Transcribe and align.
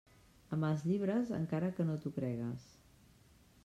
Amb 0.57 0.67
els 0.69 0.85
llibres, 0.87 1.31
encara 1.41 1.71
que 1.77 1.87
no 1.91 2.01
t'ho 2.01 2.17
cregues. 2.19 2.69